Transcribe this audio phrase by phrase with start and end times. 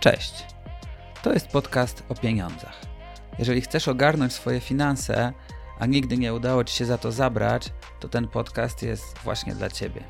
[0.00, 0.46] Cześć.
[1.22, 2.80] To jest podcast o pieniądzach.
[3.38, 5.32] Jeżeli chcesz ogarnąć swoje finanse,
[5.78, 9.70] a nigdy nie udało Ci się za to zabrać, to ten podcast jest właśnie dla
[9.70, 10.04] Ciebie.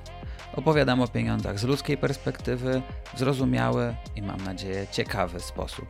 [0.56, 2.82] Opowiadam o pieniądzach z ludzkiej perspektywy,
[3.14, 5.86] w zrozumiały i mam nadzieję ciekawy sposób.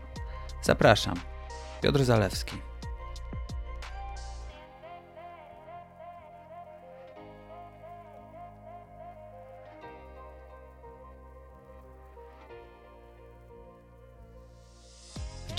[0.62, 1.20] Zapraszam.
[1.82, 2.69] Piotr Zalewski.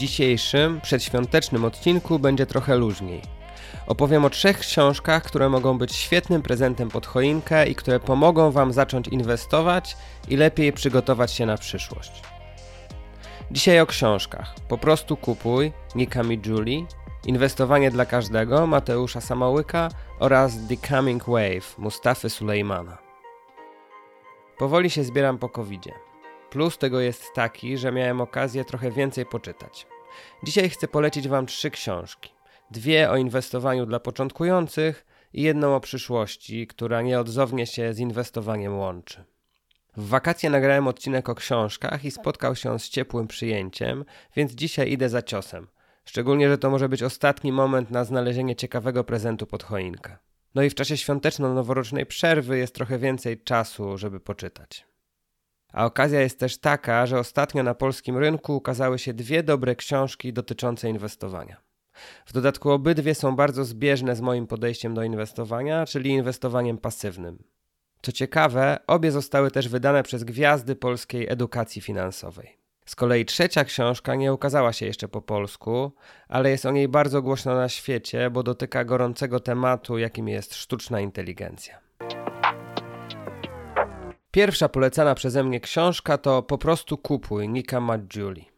[0.01, 3.21] Dzisiejszym, przedświątecznym odcinku będzie trochę luźniej.
[3.87, 8.73] Opowiem o trzech książkach, które mogą być świetnym prezentem pod choinkę i które pomogą Wam
[8.73, 9.97] zacząć inwestować
[10.29, 12.21] i lepiej przygotować się na przyszłość.
[13.51, 14.55] Dzisiaj o książkach.
[14.67, 16.85] Po prostu kupuj, Nikami Julie,
[17.25, 19.89] Inwestowanie dla każdego, Mateusza Samołyka
[20.19, 22.97] oraz The Coming Wave, Mustafy Sulejmana.
[24.57, 25.93] Powoli się zbieram po covidzie.
[26.49, 29.90] Plus tego jest taki, że miałem okazję trochę więcej poczytać.
[30.43, 32.29] Dzisiaj chcę polecić Wam trzy książki.
[32.71, 39.23] Dwie o inwestowaniu dla początkujących i jedną o przyszłości, która nieodzownie się z inwestowaniem łączy.
[39.97, 44.91] W wakacje nagrałem odcinek o książkach i spotkał się on z ciepłym przyjęciem, więc dzisiaj
[44.91, 45.67] idę za ciosem.
[46.05, 50.17] Szczególnie, że to może być ostatni moment na znalezienie ciekawego prezentu pod choinkę.
[50.55, 54.90] No i w czasie świąteczno-noworocznej przerwy jest trochę więcej czasu, żeby poczytać.
[55.71, 60.33] A okazja jest też taka, że ostatnio na polskim rynku ukazały się dwie dobre książki
[60.33, 61.57] dotyczące inwestowania.
[62.25, 67.43] W dodatku obydwie są bardzo zbieżne z moim podejściem do inwestowania, czyli inwestowaniem pasywnym.
[68.01, 72.57] Co ciekawe, obie zostały też wydane przez gwiazdy polskiej edukacji finansowej.
[72.85, 75.91] Z kolei trzecia książka nie ukazała się jeszcze po polsku,
[76.27, 80.99] ale jest o niej bardzo głośno na świecie, bo dotyka gorącego tematu, jakim jest sztuczna
[80.99, 81.79] inteligencja.
[84.31, 88.49] Pierwsza polecana przeze mnie książka to Po prostu kupuj Nika Maggiuli.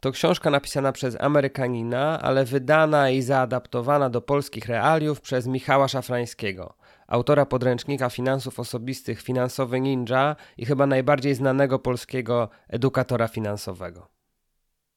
[0.00, 6.74] To książka napisana przez Amerykanina, ale wydana i zaadaptowana do polskich realiów przez Michała Szafrańskiego,
[7.06, 14.08] autora podręcznika finansów osobistych Finansowy Ninja i chyba najbardziej znanego polskiego edukatora finansowego.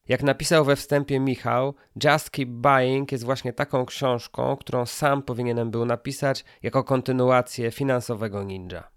[0.08, 5.72] Jak napisał we wstępie Michał, Just Keep Buying jest właśnie taką książką, którą sam powinienem
[5.72, 8.95] był napisać jako kontynuację finansowego ninja.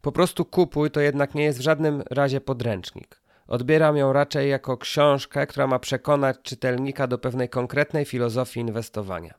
[0.00, 3.22] Po prostu kupuj to jednak nie jest w żadnym razie podręcznik.
[3.46, 9.34] Odbieram ją raczej jako książkę, która ma przekonać czytelnika do pewnej konkretnej filozofii inwestowania.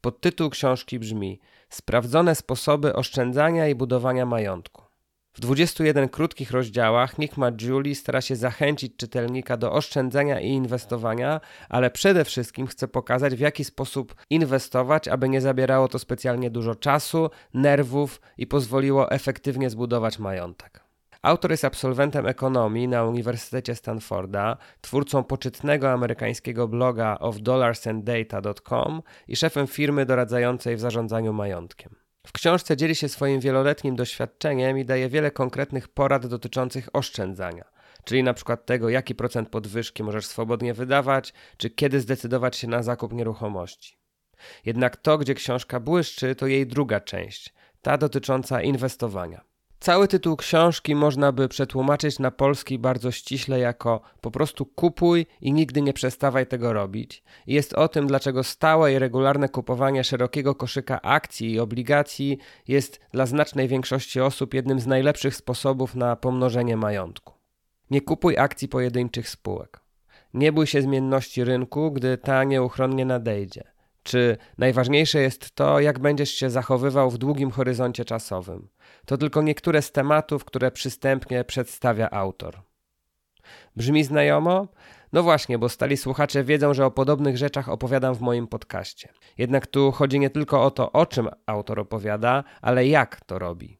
[0.00, 4.91] Podtytuł książki brzmi Sprawdzone sposoby oszczędzania i budowania majątku.
[5.34, 11.90] W 21 krótkich rozdziałach Nick Julie stara się zachęcić czytelnika do oszczędzania i inwestowania, ale
[11.90, 17.30] przede wszystkim chce pokazać, w jaki sposób inwestować, aby nie zabierało to specjalnie dużo czasu,
[17.54, 20.84] nerwów i pozwoliło efektywnie zbudować majątek.
[21.22, 30.06] Autor jest absolwentem ekonomii na Uniwersytecie Stanforda, twórcą poczytnego amerykańskiego bloga ofdollarsandData.com i szefem firmy
[30.06, 32.01] doradzającej w zarządzaniu majątkiem.
[32.26, 37.64] W książce dzieli się swoim wieloletnim doświadczeniem i daje wiele konkretnych porad dotyczących oszczędzania,
[38.04, 42.82] czyli na przykład tego, jaki procent podwyżki możesz swobodnie wydawać, czy kiedy zdecydować się na
[42.82, 43.96] zakup nieruchomości.
[44.64, 49.51] Jednak to, gdzie książka błyszczy, to jej druga część, ta dotycząca inwestowania.
[49.82, 55.52] Cały tytuł książki można by przetłumaczyć na polski bardzo ściśle jako po prostu kupuj i
[55.52, 57.22] nigdy nie przestawaj tego robić.
[57.46, 62.38] Jest o tym, dlaczego stałe i regularne kupowanie szerokiego koszyka akcji i obligacji
[62.68, 67.34] jest dla znacznej większości osób jednym z najlepszych sposobów na pomnożenie majątku.
[67.90, 69.80] Nie kupuj akcji pojedynczych spółek.
[70.34, 73.64] Nie bój się zmienności rynku, gdy ta nieuchronnie nadejdzie.
[74.02, 78.68] Czy najważniejsze jest to, jak będziesz się zachowywał w długim horyzoncie czasowym?
[79.06, 82.62] To tylko niektóre z tematów, które przystępnie przedstawia autor.
[83.76, 84.68] Brzmi znajomo?
[85.12, 89.08] No właśnie, bo stali słuchacze wiedzą, że o podobnych rzeczach opowiadam w moim podcaście.
[89.38, 93.78] Jednak tu chodzi nie tylko o to, o czym autor opowiada, ale jak to robi.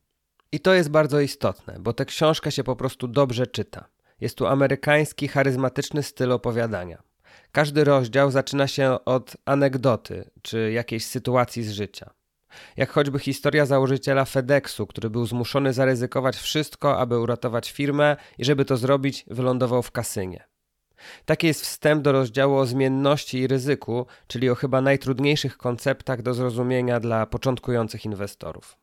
[0.53, 3.85] I to jest bardzo istotne, bo tę książkę się po prostu dobrze czyta.
[4.21, 7.03] Jest tu amerykański, charyzmatyczny styl opowiadania.
[7.53, 12.11] Każdy rozdział zaczyna się od anegdoty czy jakiejś sytuacji z życia.
[12.77, 18.65] Jak choćby historia założyciela FedExu, który był zmuszony zaryzykować wszystko, aby uratować firmę i żeby
[18.65, 20.45] to zrobić, wylądował w kasynie.
[21.25, 26.35] Taki jest wstęp do rozdziału o zmienności i ryzyku, czyli o chyba najtrudniejszych konceptach do
[26.35, 28.82] zrozumienia dla początkujących inwestorów.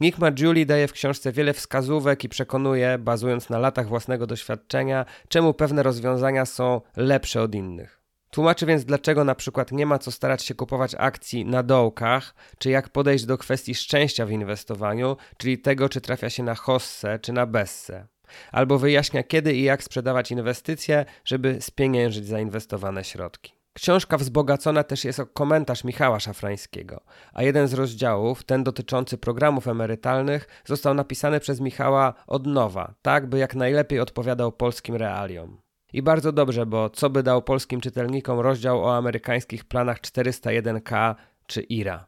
[0.00, 5.54] Nick Julie daje w książce wiele wskazówek i przekonuje, bazując na latach własnego doświadczenia, czemu
[5.54, 7.98] pewne rozwiązania są lepsze od innych.
[8.30, 12.70] Tłumaczy więc, dlaczego na przykład nie ma co starać się kupować akcji na dołkach, czy
[12.70, 17.32] jak podejść do kwestii szczęścia w inwestowaniu, czyli tego, czy trafia się na hossę czy
[17.32, 18.06] na bessę.
[18.52, 23.57] Albo wyjaśnia, kiedy i jak sprzedawać inwestycje, żeby spieniężyć zainwestowane środki.
[23.72, 27.00] Książka wzbogacona też jest o komentarz Michała Szafrańskiego,
[27.32, 33.26] a jeden z rozdziałów, ten dotyczący programów emerytalnych, został napisany przez Michała od nowa, tak
[33.26, 35.60] by jak najlepiej odpowiadał polskim realiom.
[35.92, 41.14] I bardzo dobrze, bo co by dał polskim czytelnikom rozdział o amerykańskich planach 401k
[41.46, 42.06] czy IRA?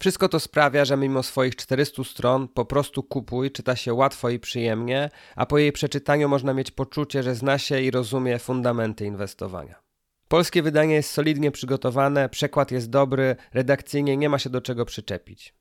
[0.00, 4.38] Wszystko to sprawia, że mimo swoich 400 stron po prostu kupuj, czyta się łatwo i
[4.38, 9.87] przyjemnie, a po jej przeczytaniu można mieć poczucie, że zna się i rozumie fundamenty inwestowania.
[10.28, 15.54] Polskie wydanie jest solidnie przygotowane, przekład jest dobry, redakcyjnie nie ma się do czego przyczepić.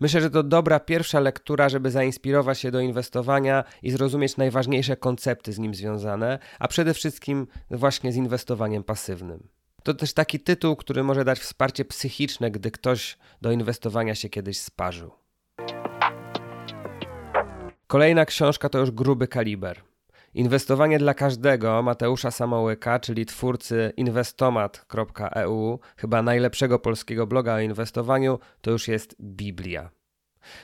[0.00, 5.52] Myślę, że to dobra pierwsza lektura, żeby zainspirować się do inwestowania i zrozumieć najważniejsze koncepty
[5.52, 9.48] z nim związane, a przede wszystkim właśnie z inwestowaniem pasywnym.
[9.82, 14.60] To też taki tytuł, który może dać wsparcie psychiczne, gdy ktoś do inwestowania się kiedyś
[14.60, 15.10] sparzył.
[17.86, 19.89] Kolejna książka to już gruby kaliber.
[20.34, 28.70] Inwestowanie dla każdego Mateusza Samołyka, czyli twórcy inwestomat.eu, chyba najlepszego polskiego bloga o inwestowaniu, to
[28.70, 29.90] już jest Biblia.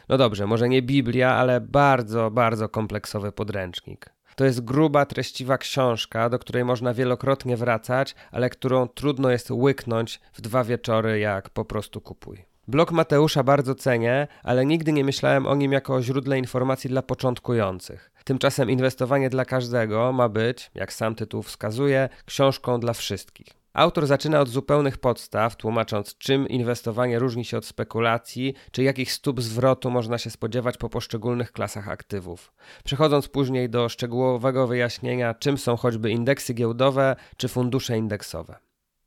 [0.09, 4.17] No dobrze, może nie Biblia, ale bardzo, bardzo kompleksowy podręcznik.
[4.37, 10.21] To jest gruba, treściwa książka, do której można wielokrotnie wracać, ale którą trudno jest łyknąć
[10.33, 12.45] w dwa wieczory, jak po prostu kupuj.
[12.69, 17.03] Blog Mateusza bardzo cenię, ale nigdy nie myślałem o nim jako o źródle informacji dla
[17.03, 18.11] początkujących.
[18.26, 23.46] Tymczasem inwestowanie dla każdego ma być, jak sam tytuł wskazuje, książką dla wszystkich.
[23.73, 29.40] Autor zaczyna od zupełnych podstaw, tłumacząc, czym inwestowanie różni się od spekulacji, czy jakich stóp
[29.40, 32.52] zwrotu można się spodziewać po poszczególnych klasach aktywów.
[32.84, 38.66] Przechodząc później do szczegółowego wyjaśnienia, czym są choćby indeksy giełdowe czy fundusze indeksowe.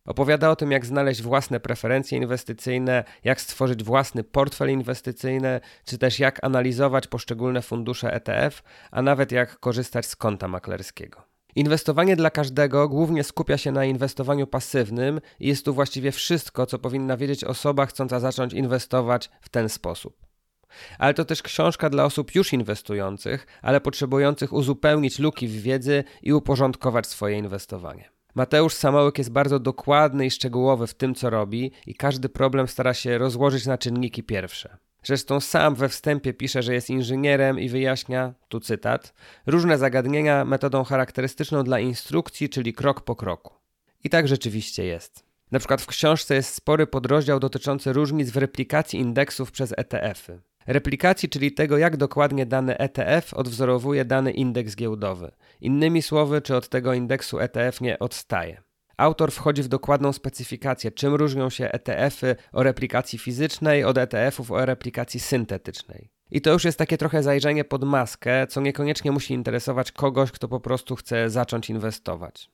[0.10, 6.20] Opowiada o tym, jak znaleźć własne preferencje inwestycyjne, jak stworzyć własny portfel inwestycyjny, czy też
[6.20, 11.24] jak analizować poszczególne fundusze ETF, a nawet jak korzystać z konta maklerskiego.
[11.56, 16.80] Inwestowanie dla każdego głównie skupia się na inwestowaniu pasywnym i jest tu właściwie wszystko, co
[16.80, 20.18] powinna wiedzieć osoba chcąca zacząć inwestować w ten sposób.
[21.00, 26.34] Ale to też książka dla osób już inwestujących, ale potrzebujących uzupełnić luki w wiedzy i
[26.34, 28.19] uporządkować swoje inwestowanie.
[28.36, 32.94] Mateusz Samołyk jest bardzo dokładny i szczegółowy w tym, co robi, i każdy problem stara
[32.94, 34.78] się rozłożyć na czynniki pierwsze.
[35.04, 39.14] Zresztą sam we wstępie pisze, że jest inżynierem i wyjaśnia, tu cytat,
[39.46, 43.54] różne zagadnienia metodą charakterystyczną dla instrukcji, czyli krok po kroku.
[44.04, 45.24] I tak rzeczywiście jest.
[45.52, 50.49] Na przykład w książce jest spory podrozdział dotyczący różnic w replikacji indeksów przez ETF-y.
[50.68, 55.32] Replikacji, czyli tego, jak dokładnie dany ETF odwzorowuje dany indeks giełdowy.
[55.62, 58.62] Innymi słowy, czy od tego indeksu ETF nie odstaje.
[58.98, 64.66] Autor wchodzi w dokładną specyfikację, czym różnią się ETF-y o replikacji fizycznej od ETF-ów o
[64.66, 66.10] replikacji syntetycznej.
[66.32, 70.48] I to już jest takie trochę zajrzenie pod maskę, co niekoniecznie musi interesować kogoś, kto
[70.48, 72.50] po prostu chce zacząć inwestować.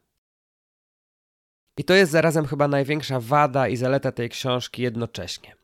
[1.77, 5.55] I to jest zarazem chyba największa wada i zaleta tej książki jednocześnie.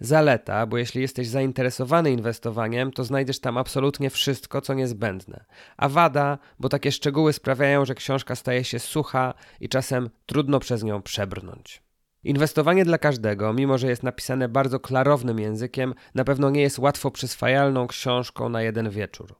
[0.00, 5.44] Zaleta, bo jeśli jesteś zainteresowany inwestowaniem, to znajdziesz tam absolutnie wszystko, co niezbędne.
[5.76, 10.82] A wada, bo takie szczegóły sprawiają, że książka staje się sucha i czasem trudno przez
[10.82, 11.82] nią przebrnąć.
[12.24, 17.10] Inwestowanie dla każdego, mimo że jest napisane bardzo klarownym językiem, na pewno nie jest łatwo
[17.10, 19.34] przyswajalną książką na jeden wieczór.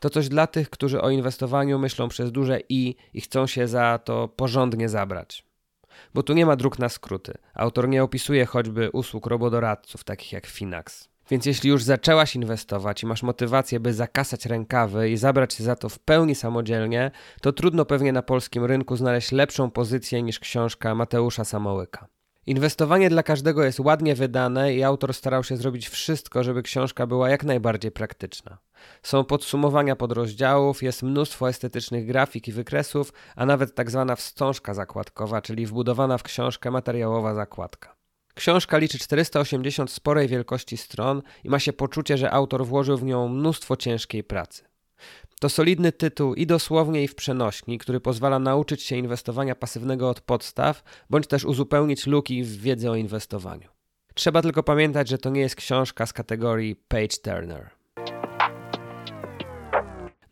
[0.00, 3.98] To coś dla tych, którzy o inwestowaniu myślą przez duże i i chcą się za
[4.04, 5.47] to porządnie zabrać
[6.14, 7.34] bo tu nie ma dróg na skróty.
[7.54, 11.08] Autor nie opisuje choćby usług robodoradców, takich jak Finax.
[11.30, 15.76] Więc jeśli już zaczęłaś inwestować i masz motywację, by zakasać rękawy i zabrać się za
[15.76, 20.94] to w pełni samodzielnie, to trudno pewnie na polskim rynku znaleźć lepszą pozycję niż książka
[20.94, 22.08] Mateusza Samołyka.
[22.48, 27.30] Inwestowanie dla każdego jest ładnie wydane i autor starał się zrobić wszystko, żeby książka była
[27.30, 28.58] jak najbardziej praktyczna.
[29.02, 35.42] Są podsumowania podrozdziałów, jest mnóstwo estetycznych grafik i wykresów, a nawet tak zwana wstążka zakładkowa,
[35.42, 37.96] czyli wbudowana w książkę materiałowa zakładka.
[38.34, 43.28] Książka liczy 480 sporej wielkości stron i ma się poczucie, że autor włożył w nią
[43.28, 44.67] mnóstwo ciężkiej pracy.
[45.40, 50.20] To solidny tytuł i dosłownie, i w przenośni, który pozwala nauczyć się inwestowania pasywnego od
[50.20, 53.68] podstaw, bądź też uzupełnić luki w wiedzy o inwestowaniu.
[54.14, 57.70] Trzeba tylko pamiętać, że to nie jest książka z kategorii page turner.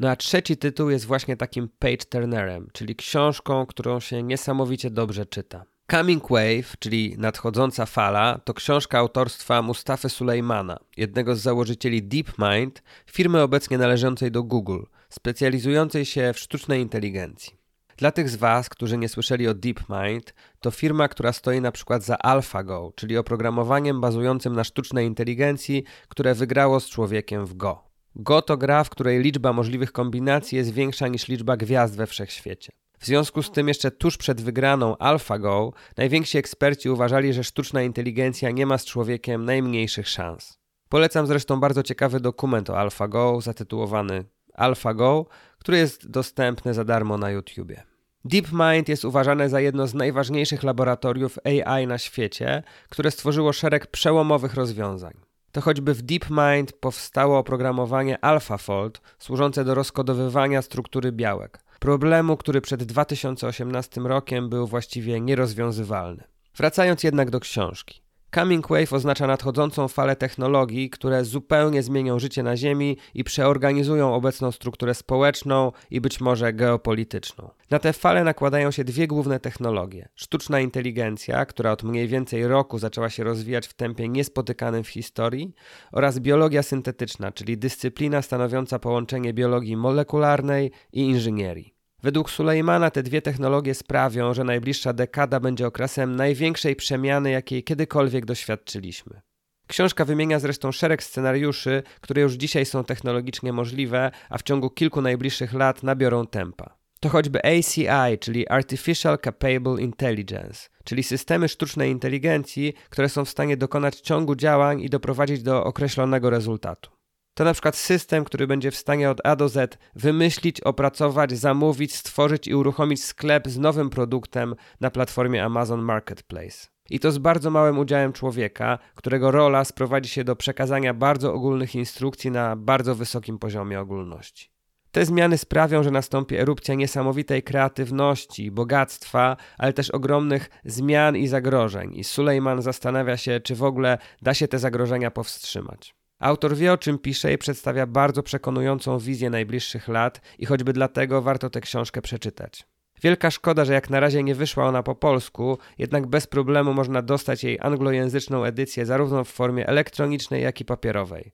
[0.01, 5.27] No a trzeci tytuł jest właśnie takim page turnerem, czyli książką, którą się niesamowicie dobrze
[5.27, 5.65] czyta.
[5.91, 13.43] Coming Wave, czyli nadchodząca fala, to książka autorstwa Mustafy Sulejmana, jednego z założycieli DeepMind, firmy
[13.43, 17.57] obecnie należącej do Google, specjalizującej się w sztucznej inteligencji.
[17.97, 22.03] Dla tych z Was, którzy nie słyszeli o DeepMind, to firma, która stoi na przykład
[22.03, 27.87] za AlphaGo, czyli oprogramowaniem bazującym na sztucznej inteligencji, które wygrało z człowiekiem w Go.
[28.17, 32.73] Go to gra, w której liczba możliwych kombinacji jest większa niż liczba gwiazd we wszechświecie.
[32.99, 38.51] W związku z tym jeszcze tuż przed wygraną AlphaGo najwięksi eksperci uważali, że sztuczna inteligencja
[38.51, 40.59] nie ma z człowiekiem najmniejszych szans.
[40.89, 44.25] Polecam zresztą bardzo ciekawy dokument o AlphaGo zatytułowany
[44.57, 45.27] AlphaGo,
[45.59, 47.83] który jest dostępny za darmo na YouTubie.
[48.25, 54.55] DeepMind jest uważane za jedno z najważniejszych laboratoriów AI na świecie, które stworzyło szereg przełomowych
[54.55, 55.15] rozwiązań.
[55.53, 61.59] To choćby w DeepMind powstało oprogramowanie AlphaFold służące do rozkodowywania struktury białek.
[61.79, 66.25] Problemu, który przed 2018 rokiem był właściwie nierozwiązywalny.
[66.57, 68.06] Wracając jednak do książki.
[68.37, 74.53] Coming Wave oznacza nadchodzącą falę technologii, które zupełnie zmienią życie na Ziemi i przeorganizują obecną
[74.53, 77.51] strukturę społeczną i być może geopolityczną.
[77.71, 82.79] Na tę falę nakładają się dwie główne technologie: sztuczna inteligencja, która od mniej więcej roku
[82.79, 85.55] zaczęła się rozwijać w tempie niespotykanym w historii,
[85.93, 91.76] oraz biologia syntetyczna, czyli dyscyplina stanowiąca połączenie biologii molekularnej i inżynierii.
[92.07, 98.25] Według Sulejmana te dwie technologie sprawią, że najbliższa dekada będzie okresem największej przemiany, jakiej kiedykolwiek
[98.25, 99.21] doświadczyliśmy.
[99.67, 105.03] Książka wymienia zresztą szereg scenariuszy, które już dzisiaj są technologicznie możliwe, a w ciągu kilku
[105.03, 106.77] najbliższych lat nabiorą tempa.
[107.01, 113.57] To choćby ACI, czyli Artificial Capable Intelligence, czyli systemy sztucznej inteligencji, które są w stanie
[113.57, 116.96] dokonać ciągu działań i doprowadzić do określonego rezultatu.
[117.37, 121.95] To na przykład system, który będzie w stanie od A do Z wymyślić, opracować, zamówić,
[121.95, 126.69] stworzyć i uruchomić sklep z nowym produktem na platformie Amazon Marketplace.
[126.91, 131.75] I to z bardzo małym udziałem człowieka, którego rola sprowadzi się do przekazania bardzo ogólnych
[131.75, 134.51] instrukcji na bardzo wysokim poziomie ogólności.
[134.91, 141.95] Te zmiany sprawią, że nastąpi erupcja niesamowitej kreatywności, bogactwa, ale też ogromnych zmian i zagrożeń.
[141.95, 145.96] I Sulejman zastanawia się, czy w ogóle da się te zagrożenia powstrzymać.
[146.19, 151.23] Autor wie o czym pisze i przedstawia bardzo przekonującą wizję najbliższych lat i choćby dlatego
[151.23, 152.67] warto tę książkę przeczytać.
[153.03, 157.03] Wielka szkoda, że jak na razie nie wyszła ona po polsku, jednak bez problemu można
[157.03, 161.33] dostać jej anglojęzyczną edycję zarówno w formie elektronicznej, jak i papierowej.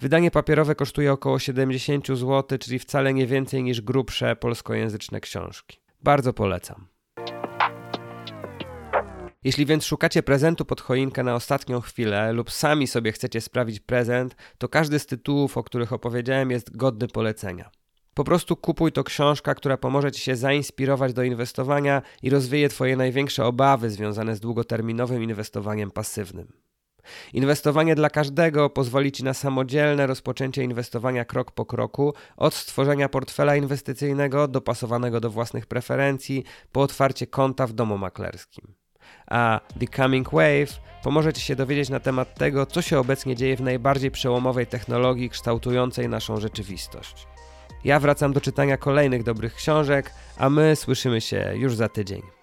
[0.00, 5.78] Wydanie papierowe kosztuje około 70 zł, czyli wcale nie więcej niż grubsze polskojęzyczne książki.
[6.02, 6.91] Bardzo polecam.
[9.44, 14.36] Jeśli więc szukacie prezentu pod choinkę na ostatnią chwilę lub sami sobie chcecie sprawić prezent,
[14.58, 17.70] to każdy z tytułów, o których opowiedziałem, jest godny polecenia.
[18.14, 22.96] Po prostu kupuj to książka, która pomoże Ci się zainspirować do inwestowania i rozwieje Twoje
[22.96, 26.52] największe obawy związane z długoterminowym inwestowaniem pasywnym.
[27.32, 33.56] Inwestowanie dla każdego pozwoli Ci na samodzielne rozpoczęcie inwestowania krok po kroku, od stworzenia portfela
[33.56, 38.81] inwestycyjnego dopasowanego do własnych preferencji, po otwarcie konta w domu maklerskim
[39.26, 43.56] a The Coming Wave pomoże Ci się dowiedzieć na temat tego, co się obecnie dzieje
[43.56, 47.26] w najbardziej przełomowej technologii kształtującej naszą rzeczywistość.
[47.84, 52.41] Ja wracam do czytania kolejnych dobrych książek, a my słyszymy się już za tydzień.